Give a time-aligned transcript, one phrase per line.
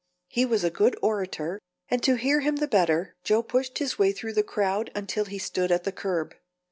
[0.29, 4.11] He was a good orator, and to hear him the better, Joe pushed his way
[4.11, 6.33] through the crowd until he stood at the curb.